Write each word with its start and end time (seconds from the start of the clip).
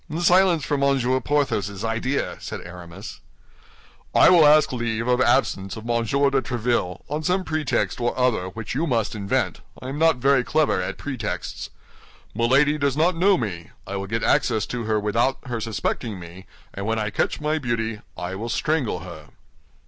"Silence 0.19 0.65
for 0.65 0.79
Monsieur 0.79 1.19
Porthos's 1.19 1.85
idea!" 1.85 2.35
said 2.39 2.59
Aramis. 2.65 3.19
"I 4.15 4.31
will 4.31 4.47
ask 4.47 4.73
leave 4.73 5.07
of 5.07 5.21
absence 5.21 5.77
of 5.77 5.85
Monsieur 5.85 6.31
de 6.31 6.41
Tréville, 6.41 7.03
on 7.07 7.21
some 7.21 7.43
pretext 7.43 8.01
or 8.01 8.17
other 8.17 8.47
which 8.47 8.73
you 8.73 8.87
must 8.87 9.13
invent; 9.13 9.61
I 9.79 9.89
am 9.89 9.99
not 9.99 10.15
very 10.15 10.43
clever 10.43 10.81
at 10.81 10.97
pretexts. 10.97 11.69
Milady 12.33 12.79
does 12.79 12.97
not 12.97 13.15
know 13.15 13.37
me; 13.37 13.69
I 13.85 13.95
will 13.95 14.07
get 14.07 14.23
access 14.23 14.65
to 14.73 14.85
her 14.85 14.99
without 14.99 15.37
her 15.45 15.61
suspecting 15.61 16.19
me, 16.19 16.47
and 16.73 16.87
when 16.87 16.97
I 16.97 17.11
catch 17.11 17.39
my 17.39 17.59
beauty, 17.59 18.01
I 18.17 18.33
will 18.33 18.49
strangle 18.49 19.01
her." 19.01 19.27